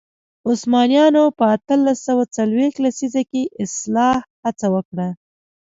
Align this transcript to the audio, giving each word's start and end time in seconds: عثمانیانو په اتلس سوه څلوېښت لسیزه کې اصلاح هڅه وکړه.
عثمانیانو 0.49 1.23
په 1.37 1.43
اتلس 1.55 1.97
سوه 2.07 2.23
څلوېښت 2.35 2.77
لسیزه 2.85 3.21
کې 3.31 3.43
اصلاح 3.65 4.17
هڅه 4.43 4.67
وکړه. 4.75 5.07